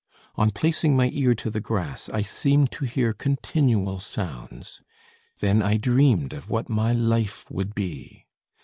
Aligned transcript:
On 0.35 0.49
placing 0.49 0.97
my 0.97 1.11
ear 1.13 1.35
to 1.35 1.51
the 1.51 1.59
grass 1.61 2.09
I 2.09 2.23
seemed 2.23 2.71
to 2.71 2.85
hear 2.85 3.13
continual 3.13 3.99
sounds. 3.99 4.81
Then 5.41 5.61
I 5.61 5.77
dreamed 5.77 6.33
of 6.33 6.49
what 6.49 6.67
my 6.69 6.91
life 6.91 7.45
would 7.51 7.75
be. 7.75 8.25